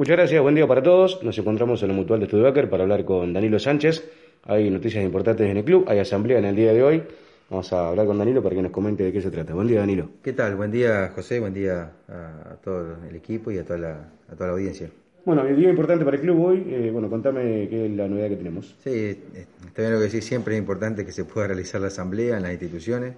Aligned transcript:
Muchas 0.00 0.16
gracias, 0.16 0.40
buen 0.40 0.54
día 0.54 0.66
para 0.66 0.82
todos. 0.82 1.22
Nos 1.22 1.36
encontramos 1.36 1.82
en 1.82 1.88
la 1.88 1.94
Mutual 1.94 2.20
de 2.20 2.26
Studebaker 2.26 2.70
para 2.70 2.84
hablar 2.84 3.04
con 3.04 3.34
Danilo 3.34 3.58
Sánchez. 3.58 4.02
Hay 4.44 4.70
noticias 4.70 5.04
importantes 5.04 5.46
en 5.46 5.58
el 5.58 5.62
club, 5.62 5.84
hay 5.88 5.98
asamblea 5.98 6.38
en 6.38 6.46
el 6.46 6.56
día 6.56 6.72
de 6.72 6.82
hoy. 6.82 7.02
Vamos 7.50 7.70
a 7.74 7.90
hablar 7.90 8.06
con 8.06 8.16
Danilo 8.16 8.42
para 8.42 8.56
que 8.56 8.62
nos 8.62 8.72
comente 8.72 9.04
de 9.04 9.12
qué 9.12 9.20
se 9.20 9.30
trata. 9.30 9.52
Buen 9.52 9.68
día, 9.68 9.80
Danilo. 9.80 10.08
¿Qué 10.22 10.32
tal? 10.32 10.56
Buen 10.56 10.70
día, 10.70 11.12
José. 11.14 11.38
Buen 11.38 11.52
día 11.52 11.92
a, 12.08 12.56
todo 12.64 12.96
el 13.10 13.14
equipo 13.14 13.50
y 13.50 13.58
a 13.58 13.62
toda 13.62 13.78
la, 13.78 14.08
a 14.32 14.34
toda 14.34 14.46
la 14.46 14.52
audiencia. 14.54 14.88
Bueno, 15.26 15.44
el 15.44 15.54
día 15.54 15.68
importante 15.68 16.02
para 16.02 16.16
el 16.16 16.22
club 16.22 16.46
hoy. 16.46 16.64
Eh, 16.66 16.88
bueno, 16.90 17.10
contame 17.10 17.68
qué 17.68 17.84
es 17.84 17.92
la 17.92 18.08
novedad 18.08 18.30
que 18.30 18.36
tenemos. 18.36 18.74
Sí, 18.82 18.90
eh, 18.90 19.18
bien 19.76 19.92
lo 19.92 19.98
que 19.98 20.04
decís. 20.04 20.24
Siempre 20.24 20.54
es 20.54 20.60
importante 20.60 21.04
que 21.04 21.12
se 21.12 21.26
pueda 21.26 21.48
realizar 21.48 21.78
la 21.78 21.88
asamblea 21.88 22.38
en 22.38 22.44
las 22.44 22.52
instituciones. 22.52 23.16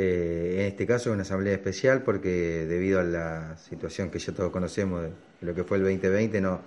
Eh, 0.00 0.60
en 0.60 0.66
este 0.66 0.86
caso 0.86 1.10
es 1.10 1.14
una 1.14 1.22
asamblea 1.22 1.54
especial 1.54 2.02
porque 2.04 2.66
debido 2.66 3.00
a 3.00 3.02
la 3.02 3.56
situación 3.56 4.10
que 4.10 4.20
ya 4.20 4.32
todos 4.32 4.52
conocemos 4.52 5.02
de 5.02 5.10
lo 5.40 5.56
que 5.56 5.64
fue 5.64 5.78
el 5.78 5.82
2020 5.82 6.40
no, 6.40 6.60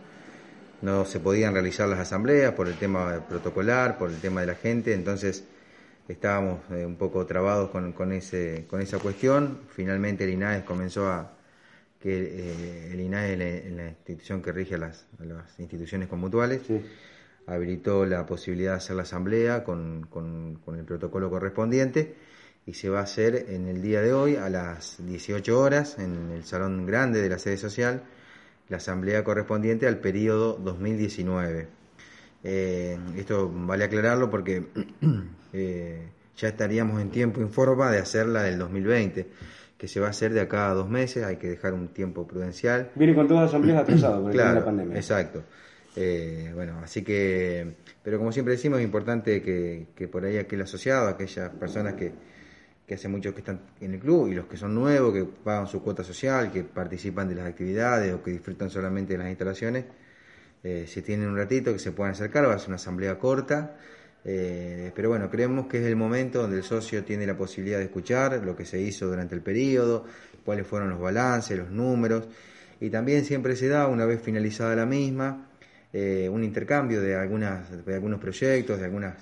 no 0.82 1.06
se 1.06 1.22
podían 1.22 1.54
realizar 1.54 1.88
las 1.88 2.00
asambleas 2.00 2.54
por 2.56 2.68
el 2.68 2.76
tema 2.76 3.26
protocolar, 3.30 3.98
por 3.98 4.10
el 4.10 4.18
tema 4.20 4.42
de 4.42 4.48
la 4.48 4.56
gente, 4.56 4.94
entonces 4.94 5.46
estábamos 6.10 6.60
eh, 6.72 6.86
un 6.86 6.98
poco 6.98 7.26
trabados 7.26 7.70
con, 7.70 7.94
con, 7.94 8.12
ese, 8.12 8.66
con 8.70 8.82
esa 8.82 9.00
cuestión. 9.00 9.60
Finalmente 9.70 10.26
el 10.26 10.32
INAES 10.32 10.66
comenzó 10.66 11.08
a 11.08 11.32
que 12.02 12.12
eh, 12.12 12.90
el 12.92 13.00
INAES 13.00 13.40
es 13.40 13.72
la, 13.72 13.88
institución 13.88 14.42
que 14.42 14.52
rige 14.52 14.76
a 14.76 14.80
las, 14.80 15.08
las 15.20 15.58
instituciones 15.58 16.10
conmutuales. 16.10 16.64
habilitó 17.48 18.06
la 18.06 18.26
posibilidad 18.26 18.72
de 18.72 18.78
hacer 18.78 18.98
la 18.98 19.04
asamblea 19.04 19.64
con, 19.64 20.06
con, 20.10 20.56
con 20.66 20.78
el 20.78 20.84
protocolo 20.84 21.30
correspondiente 21.30 22.14
y 22.66 22.74
se 22.74 22.90
va 22.90 23.00
a 23.00 23.04
hacer 23.04 23.48
en 23.50 23.68
el 23.68 23.82
día 23.82 24.02
de 24.02 24.14
hoy 24.14 24.36
a 24.36 24.50
las 24.50 25.04
18 25.06 25.60
horas 25.60 25.98
en 25.98 26.32
el 26.32 26.44
Salón 26.44 26.86
Grande 26.86 27.22
de 27.22 27.30
la 27.30 27.40
sede 27.40 27.58
social, 27.58 28.04
la 28.70 28.78
asamblea 28.78 29.24
correspondiente 29.24 29.88
al 29.88 29.98
periodo 29.98 30.54
2019. 30.54 31.68
Eh, 32.44 32.98
esto 33.18 33.52
vale 33.54 33.84
aclararlo 33.84 34.30
porque 34.30 34.68
eh, 35.54 36.08
ya 36.38 36.48
estaríamos 36.48 37.02
en 37.02 37.10
tiempo 37.10 37.42
y 37.42 37.46
forma 37.48 37.92
de 37.92 38.00
hacerla 38.00 38.44
del 38.44 38.60
2020, 38.60 39.28
que 39.78 39.88
se 39.88 40.00
va 40.00 40.08
a 40.08 40.10
hacer 40.12 40.32
de 40.34 40.42
acá 40.42 40.70
a 40.70 40.74
dos 40.74 40.90
meses, 40.90 41.24
hay 41.24 41.38
que 41.38 41.50
dejar 41.50 41.74
un 41.74 41.88
tiempo 41.90 42.28
prudencial. 42.28 42.92
Viene 42.96 43.16
con 43.16 43.28
todas 43.28 43.44
las 43.44 43.52
asambleas 43.52 43.80
atrasadas 43.84 44.20
por 44.22 44.36
la 44.36 44.64
pandemia. 44.64 44.96
Exacto. 44.96 45.44
Eh, 45.96 46.52
bueno, 46.54 46.80
así 46.82 47.04
que, 47.04 47.76
pero 48.02 48.18
como 48.18 48.32
siempre 48.32 48.54
decimos, 48.54 48.80
es 48.80 48.86
importante 48.86 49.42
que, 49.42 49.88
que 49.96 50.08
por 50.08 50.24
ahí 50.24 50.38
aquel 50.38 50.62
asociado, 50.62 51.10
aquellas 51.10 51.50
personas 51.50 51.96
que, 51.96 52.14
que 52.92 52.96
hace 52.96 53.08
muchos 53.08 53.34
que 53.34 53.40
están 53.40 53.62
en 53.80 53.94
el 53.94 54.02
club 54.02 54.28
y 54.28 54.34
los 54.34 54.48
que 54.48 54.58
son 54.58 54.76
nuevos, 54.76 55.14
que 55.14 55.24
pagan 55.24 55.66
su 55.66 55.82
cuota 55.82 56.04
social, 56.04 56.52
que 56.52 56.66
participan 56.66 57.30
de 57.30 57.36
las 57.36 57.48
actividades 57.48 58.14
o 58.14 58.22
que 58.22 58.32
disfrutan 58.32 58.70
solamente 58.70 59.14
de 59.14 59.20
las 59.20 59.30
instalaciones, 59.30 59.86
eh, 60.62 60.84
si 60.90 61.02
tienen 61.02 61.30
un 61.30 61.38
ratito 61.38 61.72
que 61.72 61.80
se 61.80 61.94
puedan 61.94 62.12
acercar, 62.12 62.46
va 62.50 62.54
a 62.54 62.60
ser 62.60 62.68
una 62.68 62.76
asamblea 62.76 63.18
corta. 63.18 63.78
Eh, 64.26 64.92
pero 64.94 65.08
bueno, 65.08 65.30
creemos 65.30 65.68
que 65.68 65.80
es 65.80 65.86
el 65.86 65.96
momento 65.96 66.42
donde 66.42 66.58
el 66.58 66.64
socio 66.64 67.06
tiene 67.06 67.26
la 67.26 67.38
posibilidad 67.38 67.78
de 67.78 67.86
escuchar 67.86 68.44
lo 68.44 68.58
que 68.58 68.66
se 68.66 68.82
hizo 68.82 69.08
durante 69.08 69.36
el 69.36 69.42
periodo, 69.42 70.04
cuáles 70.44 70.68
fueron 70.68 70.90
los 70.90 71.00
balances, 71.00 71.58
los 71.58 71.72
números, 71.72 72.28
y 72.82 72.90
también 72.90 73.24
siempre 73.24 73.56
se 73.56 73.70
da, 73.70 73.88
una 73.88 74.06
vez 74.06 74.22
finalizada 74.22 74.76
la 74.76 74.86
misma, 74.86 75.48
eh, 75.94 76.28
un 76.30 76.44
intercambio 76.44 77.00
de, 77.00 77.16
algunas, 77.16 77.86
de 77.86 77.94
algunos 77.94 78.20
proyectos, 78.20 78.80
de 78.80 78.84
algunas 78.84 79.16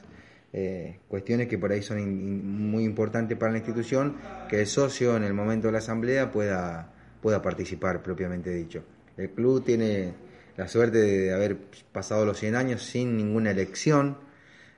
eh, 0.51 1.01
cuestiones 1.07 1.47
que 1.47 1.59
por 1.59 1.71
ahí 1.71 1.83
son 1.83 2.71
muy 2.71 2.83
importantes 2.83 3.37
para 3.37 3.51
la 3.51 3.59
institución, 3.59 4.17
que 4.49 4.61
el 4.61 4.67
socio 4.67 5.15
en 5.15 5.23
el 5.23 5.33
momento 5.33 5.67
de 5.67 5.73
la 5.73 5.77
asamblea 5.77 6.31
pueda, 6.31 6.91
pueda 7.21 7.41
participar 7.41 8.01
propiamente 8.01 8.49
dicho. 8.49 8.83
El 9.15 9.29
club 9.29 9.63
tiene 9.63 10.13
la 10.57 10.67
suerte 10.67 10.97
de 10.97 11.33
haber 11.33 11.57
pasado 11.91 12.25
los 12.25 12.39
100 12.39 12.55
años 12.55 12.83
sin 12.83 13.15
ninguna 13.15 13.51
elección, 13.51 14.17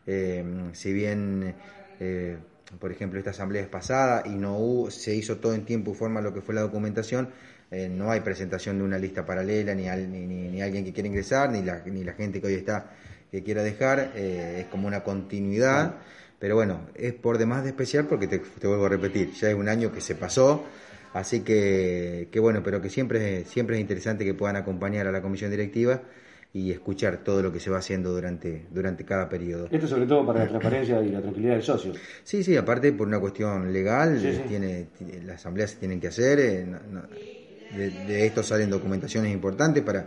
eh, 0.06 0.44
si 0.74 0.92
bien, 0.92 1.56
eh, 2.02 2.38
por 2.78 2.92
ejemplo, 2.92 3.18
esta 3.20 3.32
asamblea 3.32 3.62
es 3.62 3.70
pasada 3.70 4.24
y 4.26 4.32
no 4.32 4.88
se 4.90 5.16
hizo 5.16 5.38
todo 5.38 5.53
en 5.53 5.64
tiempo 5.64 5.92
y 5.92 5.96
forma 5.96 6.20
lo 6.20 6.34
que 6.34 6.42
fue 6.42 6.53
la 6.53 6.62
documentación, 6.62 7.30
no 7.92 8.12
hay 8.12 8.20
presentación 8.20 8.80
de 8.80 8.84
una 8.84 8.98
lista 8.98 9.26
paralela, 9.26 9.74
ni, 9.74 9.84
ni, 9.86 10.50
ni, 10.50 10.62
alguien 10.62 10.84
que 10.84 10.92
quiera 10.92 11.08
ingresar, 11.08 11.50
ni 11.50 11.62
la, 11.62 11.82
ni 11.86 12.03
la 12.03 12.12
gente 12.12 12.42
que 12.42 12.48
hoy 12.48 12.56
está 12.56 12.92
que 13.31 13.44
quiera 13.44 13.64
dejar, 13.64 14.12
eh, 14.16 14.58
es 14.59 14.66
como 14.66 14.88
una 14.88 15.03
continuidad, 15.03 15.96
pero 16.38 16.56
bueno, 16.56 16.88
es 16.96 17.14
por 17.14 17.38
demás 17.38 17.64
de 17.64 17.69
especial 17.69 18.06
porque 18.08 18.28
te, 18.28 18.42
vuelvo 18.68 18.86
a 18.86 18.90
repetir, 18.90 19.31
ya 19.31 19.50
es 19.50 19.56
un 19.56 19.69
año 19.69 19.92
que 19.94 20.02
se 20.02 20.16
pasó, 20.16 20.66
así 21.14 21.40
que, 21.40 22.28
que 22.30 22.40
bueno, 22.41 22.62
pero 22.62 22.81
que 22.81 22.90
siempre, 22.90 23.46
siempre 23.46 23.78
es 23.78 23.81
interesante 23.81 24.25
que 24.25 24.34
puedan 24.34 24.58
acompañar 24.58 25.08
a 25.08 25.12
la 25.14 25.22
comisión 25.22 25.50
directiva 25.50 26.02
y 26.53 26.72
escuchar 26.72 27.24
todo 27.24 27.41
lo 27.41 27.53
que 27.53 27.62
se 27.62 27.70
va 27.70 27.78
haciendo 27.78 28.12
durante, 28.12 28.66
durante 28.70 29.06
cada 29.06 29.30
periodo. 29.30 29.70
Esto 29.72 29.88
sobre 29.88 30.06
todo 30.06 30.25
para 30.25 30.40
la 30.40 30.50
transparencia 30.50 31.02
y 31.02 31.09
la 31.09 31.22
tranquilidad 31.22 31.53
del 31.53 31.64
socio. 31.64 31.94
Sí, 32.24 32.44
sí, 32.44 32.58
aparte 32.58 32.91
por 32.91 33.08
una 33.08 33.20
cuestión 33.20 33.72
legal, 33.72 34.20
Tiene, 34.46 34.88
las 35.25 35.38
asambleas 35.38 35.72
se 35.72 35.78
tienen 35.78 36.02
que 36.02 36.08
hacer, 36.08 36.40
eh, 36.40 36.66
de, 37.74 38.25
esto 38.25 38.44
salen 38.44 38.70
documentaciones 38.70 39.31
importantes 39.31 39.81
para 39.84 40.06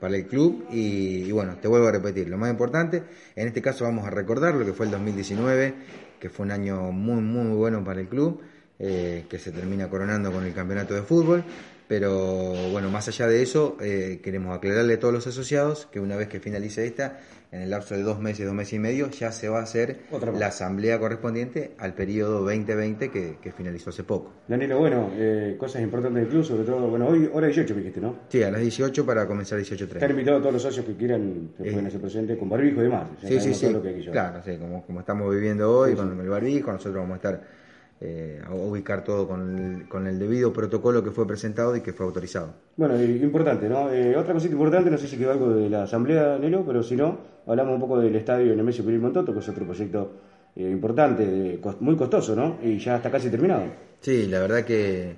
para 0.00 0.16
el 0.16 0.26
club 0.26 0.66
y, 0.70 1.30
bueno, 1.32 1.56
te 1.60 1.68
vuelvo 1.68 1.88
a 1.88 1.92
repetir, 1.92 2.28
lo 2.28 2.38
más 2.38 2.50
importante, 2.50 3.02
en 3.34 3.48
este 3.48 3.62
caso 3.62 3.84
vamos 3.84 4.06
a 4.06 4.10
recordar 4.10 4.54
lo 4.54 4.64
que 4.64 4.72
fue 4.72 4.86
el 4.86 4.92
2019, 4.92 5.74
que 6.20 6.28
fue 6.28 6.46
un 6.46 6.52
año 6.52 6.92
muy, 6.92 7.20
muy 7.20 7.56
bueno 7.56 7.82
para 7.84 8.00
el 8.00 8.08
club, 8.08 8.40
eh, 8.78 9.24
que 9.28 9.38
se 9.38 9.52
termina 9.52 9.88
coronando 9.88 10.30
con 10.30 10.44
el 10.44 10.52
campeonato 10.52 10.94
de 10.94 11.02
fútbol, 11.02 11.44
pero 11.88 12.52
bueno, 12.72 12.90
más 12.90 13.08
allá 13.08 13.26
de 13.28 13.42
eso, 13.42 13.76
eh, 13.80 14.20
queremos 14.22 14.56
aclararle 14.56 14.94
a 14.94 15.00
todos 15.00 15.14
los 15.14 15.26
asociados 15.26 15.86
que 15.90 16.00
una 16.00 16.16
vez 16.16 16.28
que 16.28 16.40
finalice 16.40 16.86
esta, 16.86 17.20
en 17.52 17.62
el 17.62 17.70
lapso 17.70 17.94
de 17.94 18.02
dos 18.02 18.18
meses, 18.18 18.44
dos 18.44 18.54
meses 18.54 18.74
y 18.74 18.78
medio, 18.78 19.08
ya 19.10 19.30
se 19.30 19.48
va 19.48 19.60
a 19.60 19.62
hacer 19.62 20.00
la 20.36 20.48
asamblea 20.48 20.98
correspondiente 20.98 21.72
al 21.78 21.94
periodo 21.94 22.40
2020 22.42 23.10
que, 23.10 23.52
finalizó 23.56 23.90
hace 23.90 24.02
poco. 24.02 24.32
Danilo, 24.48 24.78
bueno, 24.78 25.10
eh, 25.14 25.56
cosas 25.58 25.80
importantes 25.82 26.22
del 26.22 26.28
club, 26.28 26.44
sobre 26.44 26.64
todo, 26.64 26.88
bueno, 26.88 27.06
hoy 27.06 27.30
hora 27.32 27.46
18 27.46 27.74
me 27.74 27.80
dijiste, 27.80 28.00
¿no? 28.00 28.16
Sí, 28.28 28.42
a 28.42 28.50
las 28.50 28.60
18 28.60 29.06
para 29.06 29.26
comenzar 29.26 29.58
18.30. 29.58 29.94
Están 29.94 30.10
invitados 30.10 30.42
todos 30.42 30.54
los 30.54 30.62
socios 30.62 30.84
que 30.84 30.94
quieran, 30.94 31.50
que 31.56 31.70
pueden 31.70 31.86
hacer 31.86 32.00
presente 32.00 32.36
con 32.36 32.48
barbijo 32.48 32.80
y 32.80 32.84
demás. 32.84 33.08
Sí, 33.26 33.40
sí, 33.40 33.54
sí. 33.54 33.74
claro, 34.10 34.42
sí, 34.44 34.56
como, 34.58 34.84
como 34.84 35.00
estamos 35.00 35.32
viviendo 35.32 35.70
hoy, 35.70 35.94
con 35.94 36.20
el 36.20 36.28
barbijo, 36.28 36.72
nosotros 36.72 36.96
vamos 36.96 37.12
a 37.12 37.16
estar 37.16 37.65
eh, 37.98 38.42
a 38.46 38.52
ubicar 38.52 39.04
todo 39.04 39.26
con 39.26 39.58
el, 39.58 39.88
con 39.88 40.06
el, 40.06 40.18
debido 40.18 40.52
protocolo 40.52 41.02
que 41.02 41.10
fue 41.10 41.26
presentado 41.26 41.74
y 41.74 41.80
que 41.80 41.94
fue 41.94 42.04
autorizado. 42.04 42.52
Bueno, 42.76 43.02
importante, 43.02 43.70
¿no? 43.70 43.90
Eh, 43.90 44.14
otra 44.14 44.34
cosita 44.34 44.52
importante, 44.52 44.90
no 44.90 44.98
sé 44.98 45.08
si 45.08 45.16
quedó 45.16 45.32
algo 45.32 45.54
de 45.54 45.70
la 45.70 45.84
Asamblea, 45.84 46.36
Nelo, 46.38 46.62
pero 46.66 46.82
si 46.82 46.94
no, 46.94 47.18
hablamos 47.46 47.72
un 47.72 47.80
poco 47.80 47.98
del 47.98 48.14
estadio 48.14 48.54
Nemesio 48.54 48.84
Pirir 48.84 49.00
Montoto, 49.00 49.32
que 49.32 49.38
es 49.38 49.48
otro 49.48 49.64
proyecto 49.64 50.12
eh, 50.54 50.68
importante, 50.70 51.58
muy 51.80 51.96
costoso, 51.96 52.36
¿no? 52.36 52.58
Y 52.62 52.78
ya 52.78 52.96
está 52.96 53.10
casi 53.10 53.30
terminado. 53.30 53.64
Sí, 54.00 54.26
la 54.26 54.40
verdad 54.40 54.62
que... 54.62 55.14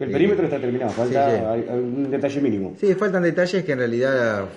El 0.00 0.10
perímetro 0.10 0.46
está 0.46 0.58
terminado, 0.58 0.90
falta 0.90 1.54
un 1.72 2.10
detalle 2.10 2.40
mínimo. 2.40 2.74
Sí, 2.80 2.92
faltan 2.94 3.22
detalles 3.22 3.62
que 3.62 3.72
en 3.72 3.78
realidad 3.78 4.48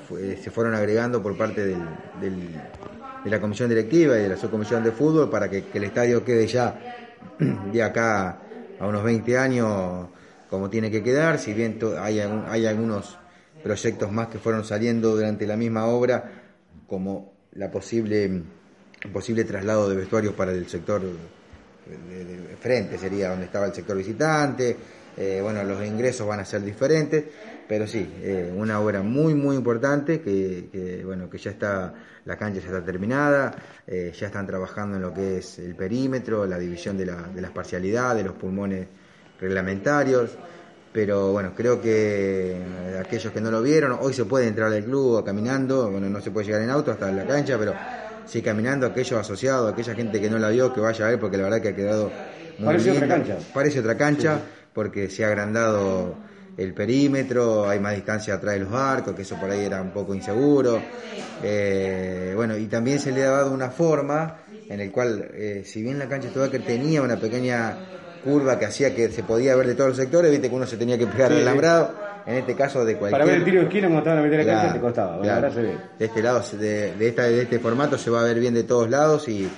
se 0.41 0.49
fueron 0.49 0.73
agregando 0.73 1.21
por 1.21 1.37
parte 1.37 1.65
del, 1.65 1.77
de 2.21 3.29
la 3.29 3.39
comisión 3.41 3.69
directiva 3.69 4.17
y 4.17 4.23
de 4.23 4.29
la 4.29 4.37
subcomisión 4.37 4.83
de 4.83 4.91
fútbol 4.91 5.29
para 5.29 5.49
que 5.49 5.65
el 5.73 5.83
estadio 5.83 6.23
quede 6.23 6.47
ya 6.47 6.79
de 7.71 7.83
acá 7.83 8.39
a 8.79 8.87
unos 8.87 9.03
20 9.03 9.37
años 9.37 10.07
como 10.49 10.69
tiene 10.69 10.91
que 10.91 11.01
quedar, 11.01 11.39
si 11.39 11.53
bien 11.53 11.79
hay, 11.99 12.19
hay 12.19 12.65
algunos 12.67 13.17
proyectos 13.63 14.11
más 14.11 14.27
que 14.27 14.37
fueron 14.37 14.63
saliendo 14.63 15.15
durante 15.15 15.47
la 15.47 15.57
misma 15.57 15.87
obra, 15.87 16.43
como 16.85 17.33
la 17.53 17.71
posible, 17.71 18.43
posible 19.11 19.45
traslado 19.45 19.89
de 19.89 19.95
vestuarios 19.95 20.33
para 20.35 20.51
el 20.51 20.67
sector 20.67 21.01
de, 21.01 22.55
frente, 22.59 22.97
sería 22.97 23.29
donde 23.29 23.45
estaba 23.45 23.65
el 23.65 23.73
sector 23.73 23.97
visitante, 23.97 24.77
eh, 25.17 25.39
bueno, 25.41 25.63
los 25.63 25.85
ingresos 25.85 26.27
van 26.27 26.39
a 26.39 26.45
ser 26.45 26.61
diferentes, 26.61 27.23
pero 27.67 27.87
sí, 27.87 28.07
eh, 28.21 28.51
una 28.55 28.79
obra 28.79 29.01
muy, 29.01 29.35
muy 29.35 29.55
importante 29.55 30.21
que, 30.21 31.01
bueno, 31.05 31.29
que 31.29 31.37
ya 31.37 31.51
está, 31.51 31.93
la 32.25 32.37
cancha 32.37 32.59
ya 32.59 32.67
está 32.67 32.83
terminada, 32.83 33.55
eh, 33.85 34.11
ya 34.17 34.27
están 34.27 34.45
trabajando 34.47 34.95
en 34.95 35.01
lo 35.01 35.13
que 35.13 35.37
es 35.37 35.59
el 35.59 35.75
perímetro, 35.75 36.45
la 36.45 36.57
división 36.57 36.97
de 36.97 37.05
la, 37.05 37.21
de 37.33 37.41
las 37.41 37.51
parcialidades, 37.51 38.25
los 38.25 38.35
pulmones 38.35 38.87
reglamentarios, 39.39 40.31
pero 40.91 41.31
bueno, 41.31 41.53
creo 41.55 41.81
que 41.81 42.55
aquellos 42.99 43.33
que 43.33 43.41
no 43.41 43.49
lo 43.49 43.61
vieron, 43.61 43.97
hoy 43.99 44.13
se 44.13 44.25
puede 44.25 44.47
entrar 44.47 44.71
al 44.71 44.83
club 44.83 45.23
caminando, 45.25 45.89
bueno, 45.89 46.09
no 46.09 46.21
se 46.21 46.31
puede 46.31 46.47
llegar 46.47 46.61
en 46.61 46.69
auto 46.69 46.91
hasta 46.91 47.11
la 47.11 47.25
cancha, 47.25 47.57
pero 47.57 47.73
sí 48.25 48.41
caminando, 48.41 48.85
aquellos 48.87 49.19
asociados, 49.19 49.71
aquella 49.71 49.95
gente 49.95 50.21
que 50.21 50.29
no 50.29 50.37
la 50.37 50.49
vio, 50.49 50.73
que 50.73 50.81
vaya 50.81 51.05
a 51.05 51.09
ver, 51.09 51.19
porque 51.19 51.37
la 51.37 51.43
verdad 51.43 51.61
que 51.61 51.69
ha 51.69 51.75
quedado 51.75 52.11
muy 52.59 52.67
Parece 52.67 52.91
otra 52.91 53.07
cancha. 53.07 53.37
Parece 53.53 53.79
otra 53.79 53.97
cancha, 53.97 54.39
porque 54.73 55.09
se 55.09 55.23
ha 55.23 55.27
agrandado 55.27 56.15
el 56.57 56.73
perímetro, 56.73 57.67
hay 57.67 57.79
más 57.79 57.95
distancia 57.95 58.35
atrás 58.35 58.53
de 58.55 58.59
los 58.61 58.73
arcos, 58.73 59.15
que 59.15 59.23
eso 59.23 59.35
por 59.39 59.49
ahí 59.49 59.65
era 59.65 59.81
un 59.81 59.91
poco 59.91 60.13
inseguro. 60.13 60.81
Eh, 61.41 62.33
bueno, 62.35 62.57
y 62.57 62.67
también 62.67 62.99
se 62.99 63.11
le 63.11 63.23
ha 63.23 63.31
dado 63.31 63.51
una 63.51 63.69
forma 63.69 64.37
en 64.69 64.79
el 64.79 64.91
cual, 64.91 65.29
eh, 65.33 65.63
si 65.65 65.81
bien 65.81 65.99
la 65.99 66.07
cancha 66.07 66.29
que 66.49 66.59
tenía 66.59 67.01
una 67.01 67.17
pequeña 67.17 67.77
curva 68.23 68.57
que 68.57 68.65
hacía 68.65 68.95
que 68.95 69.09
se 69.09 69.23
podía 69.23 69.55
ver 69.55 69.67
de 69.67 69.75
todos 69.75 69.89
los 69.89 69.97
sectores, 69.97 70.31
viste 70.31 70.49
que 70.49 70.55
uno 70.55 70.65
se 70.65 70.77
tenía 70.77 70.97
que 70.97 71.07
pegar 71.07 71.31
el 71.31 71.39
alambrado, 71.41 71.93
en 72.25 72.35
este 72.35 72.55
caso 72.55 72.85
de 72.85 72.95
cualquier... 72.95 73.11
Para 73.19 73.25
ver 73.25 73.39
el 73.39 73.43
tiro 73.43 73.59
de 73.59 73.63
esquina 73.65 73.87
cuando 73.87 73.99
estaban 73.99 74.19
a 74.19 74.21
meter 74.21 74.37
la 74.39 74.43
Claro, 74.45 74.59
cancha 74.59 74.73
te 74.73 74.79
costaba, 74.79 75.21
claro. 75.21 75.35
ahora 75.47 75.51
se 75.53 75.61
ve. 75.61 75.77
De 75.99 76.05
este 76.05 76.21
lado, 76.23 76.41
de, 76.53 76.95
de, 76.95 77.07
esta, 77.09 77.23
de 77.23 77.41
este 77.41 77.59
formato 77.59 77.97
se 77.97 78.09
va 78.09 78.21
a 78.21 78.23
ver 78.23 78.39
bien 78.39 78.53
de 78.53 78.63
todos 78.63 78.89
lados 78.89 79.27
y, 79.27 79.49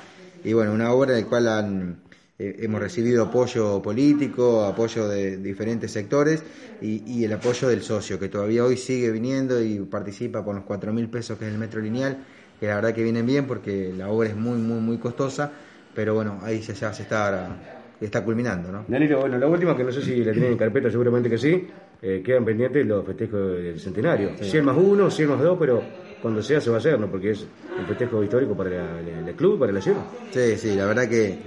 y 0.43 0.53
bueno, 0.53 0.73
una 0.73 0.91
obra 0.91 1.15
en 1.15 1.23
la 1.23 1.29
cual 1.29 1.47
han, 1.47 1.99
eh, 2.37 2.57
hemos 2.59 2.81
recibido 2.81 3.23
apoyo 3.23 3.81
político, 3.81 4.65
apoyo 4.65 5.07
de 5.07 5.37
diferentes 5.37 5.91
sectores 5.91 6.43
y, 6.81 7.01
y 7.05 7.23
el 7.23 7.31
apoyo 7.33 7.69
del 7.69 7.81
socio, 7.81 8.19
que 8.19 8.27
todavía 8.27 8.65
hoy 8.65 8.75
sigue 8.75 9.09
viniendo 9.11 9.63
y 9.63 9.79
participa 9.79 10.43
con 10.43 10.57
los 10.57 10.65
cuatro 10.65 10.91
mil 10.91 11.07
pesos 11.07 11.37
que 11.37 11.47
es 11.47 11.53
el 11.53 11.57
metro 11.57 11.79
lineal, 11.79 12.17
que 12.59 12.67
la 12.67 12.75
verdad 12.75 12.93
que 12.93 13.03
vienen 13.03 13.25
bien 13.25 13.47
porque 13.47 13.93
la 13.97 14.09
obra 14.09 14.29
es 14.29 14.35
muy, 14.35 14.57
muy, 14.57 14.79
muy 14.81 14.97
costosa, 14.97 15.49
pero 15.93 16.13
bueno, 16.13 16.39
ahí 16.43 16.59
ya, 16.59 16.73
ya 16.73 16.91
se 16.91 17.03
está, 17.03 17.55
está 18.01 18.23
culminando, 18.23 18.69
¿no? 18.69 18.85
Danilo, 18.87 19.21
bueno, 19.21 19.37
la 19.37 19.47
última, 19.47 19.75
que 19.77 19.85
no 19.85 19.91
sé 19.93 20.01
si 20.01 20.23
la 20.23 20.33
tienen 20.33 20.51
en 20.51 20.57
carpeta, 20.57 20.91
seguramente 20.91 21.29
que 21.29 21.37
sí, 21.37 21.67
eh, 22.01 22.21
quedan 22.23 22.43
pendientes 22.43 22.85
los 22.85 23.05
festejos 23.05 23.57
del 23.57 23.79
centenario. 23.79 24.31
100 24.41 24.65
más 24.65 24.75
1, 24.77 25.09
100 25.09 25.29
más 25.29 25.39
2, 25.39 25.57
pero 25.57 25.81
cuando 26.21 26.43
sea 26.43 26.59
se 26.59 26.69
va 26.69 26.75
a 26.75 26.79
hacer, 26.79 26.99
¿no? 26.99 27.09
Porque 27.09 27.31
es 27.31 27.47
un 27.79 27.85
festejo 27.85 28.21
histórico 28.21 28.55
para 28.57 28.99
el 28.99 29.35
club, 29.35 29.57
para 29.57 29.71
la 29.71 29.79
ciudad. 29.79 30.03
Sí, 30.31 30.57
sí, 30.57 30.75
la 30.75 30.85
verdad 30.87 31.07
que, 31.07 31.37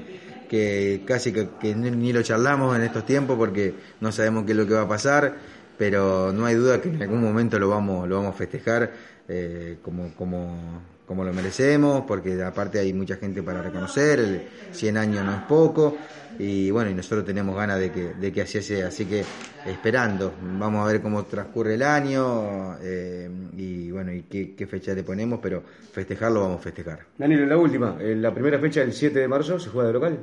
que 0.49 1.03
casi 1.05 1.33
que, 1.33 1.49
que 1.61 1.75
ni 1.75 2.12
lo 2.12 2.23
charlamos 2.23 2.77
en 2.77 2.83
estos 2.83 3.05
tiempos 3.05 3.37
porque 3.37 3.75
no 4.00 4.11
sabemos 4.11 4.45
qué 4.45 4.53
es 4.53 4.59
lo 4.59 4.67
que 4.67 4.75
va 4.75 4.83
a 4.83 4.89
pasar, 4.89 5.37
pero 5.79 6.33
no 6.33 6.45
hay 6.47 6.56
duda 6.56 6.81
que 6.81 6.89
en 6.89 7.03
algún 7.03 7.23
momento 7.23 7.59
lo 7.59 7.69
vamos, 7.69 8.09
lo 8.09 8.17
vamos 8.17 8.35
a 8.35 8.39
festejar 8.39 8.91
eh, 9.29 9.79
como, 9.83 10.12
como, 10.15 10.83
como 11.06 11.25
lo 11.25 11.33
merecemos, 11.33 12.05
porque 12.06 12.43
aparte 12.43 12.79
hay 12.79 12.93
mucha 12.93 13.17
gente 13.17 13.43
para 13.43 13.62
reconocer, 13.62 14.19
el 14.19 14.43
100 14.73 14.97
años 14.97 15.25
no 15.25 15.35
es 15.35 15.43
poco, 15.43 15.97
y 16.39 16.71
bueno, 16.71 16.91
y 16.91 16.94
nosotros 16.94 17.25
tenemos 17.25 17.56
ganas 17.56 17.79
de 17.79 17.91
que, 17.91 18.15
de 18.15 18.33
que 18.33 18.43
así 18.43 18.62
sea, 18.62 18.89
así 18.89 19.05
que 19.05 19.25
esperando, 19.67 20.35
vamos 20.59 20.85
a 20.85 20.93
ver 20.93 21.01
cómo 21.01 21.25
transcurre 21.25 21.75
el 21.75 21.83
año 21.83 22.77
eh, 22.83 23.29
y 23.56 23.91
bueno, 23.91 24.12
y 24.12 24.23
qué, 24.23 24.67
fecha 24.67 24.94
le 24.94 25.03
ponemos, 25.03 25.41
pero 25.43 25.62
festejarlo 25.93 26.41
vamos 26.41 26.61
a 26.61 26.62
festejar. 26.62 27.01
Danilo, 27.17 27.47
la 27.47 27.56
última, 27.56 27.97
en 28.01 28.23
la 28.23 28.33
primera 28.33 28.59
fecha, 28.59 28.83
el 28.83 28.93
7 28.93 29.19
de 29.19 29.29
marzo, 29.29 29.59
se 29.59 29.71
juega 29.71 29.89
de 29.89 29.93
local, 29.93 30.19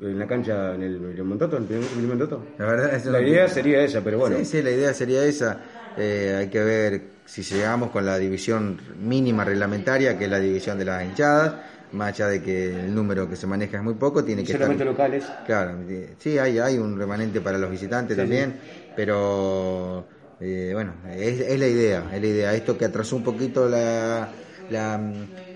en 0.00 0.18
la 0.18 0.26
cancha 0.26 0.74
en 0.74 0.82
el, 0.82 0.94
el 0.96 1.18
en 1.18 1.18
el 1.18 1.88
primer. 1.96 2.28
La 2.58 2.66
verdad 2.66 2.94
es 2.94 3.04
La 3.06 3.20
idea 3.20 3.48
sería 3.48 3.82
esa, 3.82 4.02
pero 4.02 4.18
bueno. 4.18 4.38
Sí, 4.38 4.44
sí, 4.44 4.62
la 4.62 4.70
idea 4.70 4.94
sería 4.94 5.24
esa. 5.24 5.60
Eh, 5.96 6.36
hay 6.38 6.48
que 6.48 6.60
ver 6.62 7.02
si 7.26 7.42
llegamos 7.42 7.90
con 7.90 8.06
la 8.06 8.18
división 8.18 8.78
mínima 9.02 9.44
reglamentaria, 9.44 10.16
que 10.16 10.24
es 10.24 10.30
la 10.30 10.38
división 10.38 10.78
de 10.78 10.84
las 10.84 11.04
hinchadas, 11.04 11.54
más 11.92 12.08
allá 12.14 12.28
de 12.28 12.42
que 12.42 12.80
el 12.80 12.94
número 12.94 13.28
que 13.28 13.36
se 13.36 13.46
maneja 13.46 13.76
es 13.78 13.82
muy 13.82 13.94
poco, 13.94 14.24
tiene 14.24 14.44
que 14.44 14.52
solamente 14.52 14.84
estar... 14.84 14.92
locales. 14.92 15.24
Claro, 15.44 15.78
eh, 15.88 16.14
sí, 16.18 16.38
hay, 16.38 16.58
hay 16.58 16.78
un 16.78 16.98
remanente 16.98 17.40
para 17.40 17.58
los 17.58 17.70
visitantes 17.70 18.14
Sí, 18.14 18.20
también, 18.22 18.54
pero 18.96 20.06
eh, 20.40 20.70
bueno, 20.72 20.94
es, 21.10 21.40
es 21.40 21.58
la 21.58 21.66
idea, 21.66 22.04
es 22.14 22.20
la 22.20 22.26
idea. 22.26 22.54
Esto 22.54 22.78
que 22.78 22.84
atrasó 22.84 23.16
un 23.16 23.24
poquito 23.24 23.68
la, 23.68 24.28
la, 24.70 25.00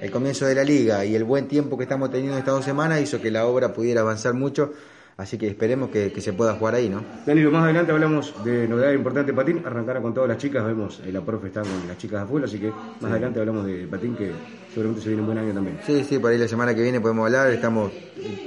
el 0.00 0.10
comienzo 0.10 0.46
de 0.46 0.54
la 0.54 0.64
liga 0.64 1.04
y 1.04 1.14
el 1.14 1.24
buen 1.24 1.48
tiempo 1.48 1.76
que 1.78 1.84
estamos 1.84 2.10
teniendo 2.10 2.36
estas 2.38 2.54
dos 2.54 2.64
semanas 2.64 3.00
hizo 3.00 3.20
que 3.20 3.30
la 3.30 3.46
obra 3.46 3.72
pudiera 3.72 4.00
avanzar 4.02 4.34
mucho, 4.34 4.72
así 5.16 5.38
que 5.38 5.46
esperemos 5.46 5.90
que, 5.90 6.12
que 6.12 6.20
se 6.20 6.32
pueda 6.32 6.54
jugar 6.54 6.74
ahí, 6.74 6.88
¿no? 6.88 7.02
Danilo, 7.24 7.50
más 7.50 7.64
adelante 7.64 7.92
hablamos 7.92 8.34
de 8.44 8.66
novedades 8.66 8.96
importantes 8.96 9.34
de 9.34 9.40
patín, 9.40 9.62
arrancará 9.64 10.00
con 10.02 10.12
todas 10.12 10.28
las 10.28 10.38
chicas, 10.38 10.64
vemos, 10.66 11.00
eh, 11.06 11.12
la 11.12 11.20
profe 11.20 11.46
está 11.48 11.60
con 11.62 11.70
las 11.88 11.96
chicas 11.98 12.22
a 12.22 12.26
full, 12.26 12.42
así 12.44 12.58
que 12.58 12.70
más 13.00 13.10
adelante 13.10 13.38
hablamos 13.40 13.64
de 13.66 13.86
patín, 13.86 14.16
que 14.16 14.32
seguramente 14.70 15.02
se 15.02 15.08
viene 15.08 15.22
un 15.22 15.26
buen 15.26 15.38
año 15.38 15.54
también. 15.54 15.78
Sí, 15.86 16.04
sí, 16.04 16.18
por 16.18 16.32
ahí 16.32 16.38
la 16.38 16.48
semana 16.48 16.74
que 16.74 16.82
viene 16.82 17.00
podemos 17.00 17.26
hablar. 17.26 17.50
Estamos 17.52 17.92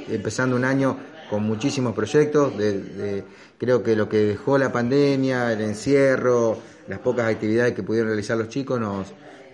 empezando 0.09 0.55
un 0.57 0.65
año 0.65 0.97
con 1.29 1.43
muchísimos 1.43 1.93
proyectos. 1.93 2.57
De, 2.57 2.81
de- 2.81 3.23
creo 3.57 3.81
que 3.81 3.95
lo 3.95 4.07
que 4.09 4.17
dejó 4.17 4.57
la 4.57 4.71
pandemia, 4.71 5.53
el 5.53 5.61
encierro, 5.61 6.57
las 6.89 6.99
pocas 6.99 7.25
actividades 7.31 7.73
que 7.73 7.81
pudieron 7.83 8.09
realizar 8.09 8.37
los 8.37 8.49
chicos 8.49 8.79
nos, 8.79 9.07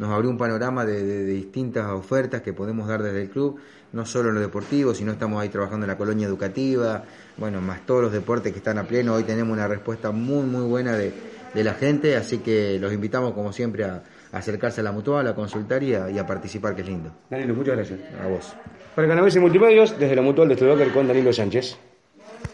nos 0.03 0.11
abrió 0.11 0.29
un 0.29 0.37
panorama 0.37 0.85
de, 0.85 1.01
de- 1.01 1.23
de 1.25 1.33
distintas 1.33 1.87
ofertas 1.89 2.41
que 2.41 2.51
podemos 2.53 2.87
dar 2.87 3.01
desde 3.01 3.21
el 3.21 3.29
club, 3.29 3.57
no 3.93 4.05
solo 4.05 4.29
en 4.29 4.35
lo 4.35 4.41
deportivo, 4.41 4.93
sino 4.93 5.11
estamos 5.13 5.41
ahí 5.41 5.49
trabajando 5.49 5.85
en 5.85 5.89
la 5.89 5.97
colonia 5.97 6.27
educativa, 6.27 7.03
bueno, 7.37 7.61
más 7.61 7.85
todos 7.85 8.01
los 8.03 8.11
deportes 8.11 8.51
que 8.51 8.57
están 8.59 8.77
a 8.77 8.83
pleno. 8.83 9.13
Hoy 9.13 9.23
tenemos 9.23 9.53
una 9.53 9.67
respuesta 9.67 10.11
muy, 10.11 10.43
muy 10.45 10.63
buena 10.67 10.93
de, 10.97 11.13
de 11.53 11.63
la 11.63 11.73
gente, 11.75 12.15
así 12.17 12.39
que 12.39 12.77
los 12.79 12.91
invitamos 12.91 13.33
como 13.33 13.53
siempre 13.53 13.85
a, 13.85 14.03
a 14.31 14.37
acercarse 14.37 14.81
a 14.81 14.83
la 14.83 14.91
mutual, 14.91 15.25
a 15.27 15.35
consultar 15.35 15.81
y 15.83 15.93
a, 15.95 16.09
y 16.09 16.17
a 16.19 16.25
participar, 16.27 16.75
que 16.75 16.81
es 16.81 16.87
lindo. 16.87 17.11
Danilo, 17.29 17.53
muchas 17.53 17.75
gracias. 17.75 17.99
A 18.21 18.27
vos. 18.27 18.53
Para 18.95 19.07
Canavés 19.07 19.35
y 19.35 19.39
Multimedios, 19.39 19.97
desde 19.97 20.15
la 20.15 20.21
Mutual 20.21 20.49
de 20.49 20.55
Studebaker 20.55 20.91
con 20.91 21.07
Danilo 21.07 21.31
Sánchez. 21.31 21.77